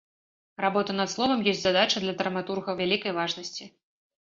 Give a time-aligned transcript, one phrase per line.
[0.63, 3.73] Работа над словам ёсць задача для драматурга вялікай важнасці.